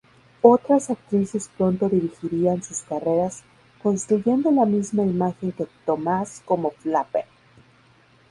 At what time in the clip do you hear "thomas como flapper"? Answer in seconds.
5.85-7.25